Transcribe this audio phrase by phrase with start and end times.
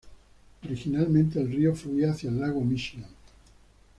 [0.65, 3.11] Originalmente, el río fluía hacia el lago Míchigan.